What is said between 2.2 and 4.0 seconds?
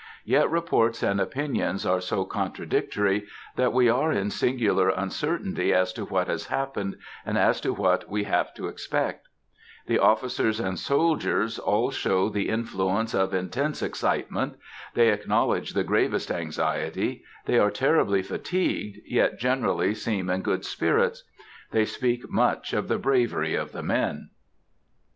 contradictory, that we